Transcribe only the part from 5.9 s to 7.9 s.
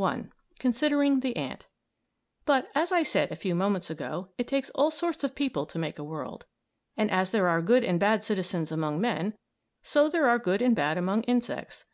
a world; and as there are good